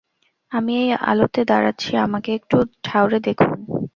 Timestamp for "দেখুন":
3.27-3.57